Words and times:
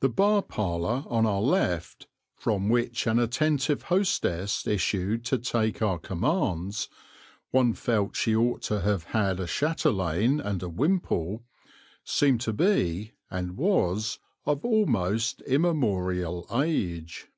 The 0.00 0.08
bar 0.08 0.42
parlour 0.42 1.04
on 1.06 1.22
the 1.22 1.34
left, 1.38 2.08
from 2.34 2.68
which 2.68 3.06
an 3.06 3.20
attentive 3.20 3.82
hostess 3.82 4.66
issued 4.66 5.24
to 5.26 5.38
take 5.38 5.80
our 5.80 6.00
commands 6.00 6.88
one 7.52 7.72
felt 7.74 8.16
she 8.16 8.34
ought 8.34 8.62
to 8.62 8.80
have 8.80 9.06
a 9.14 9.46
chatelaine 9.46 10.40
and 10.40 10.64
a 10.64 10.68
wimple 10.68 11.44
seemed 12.02 12.40
to 12.40 12.52
be, 12.52 13.12
and 13.30 13.56
was, 13.56 14.18
of 14.44 14.64
almost 14.64 15.42
immemorial 15.42 16.44
age. 16.52 17.28